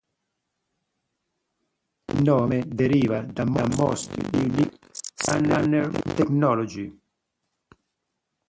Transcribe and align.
Il 2.11 2.23
nome 2.23 2.63
deriva 2.65 3.21
da 3.21 3.45
Most 3.45 4.17
Unique 4.33 4.75
Scanner 4.91 5.91
Technology. 6.15 6.99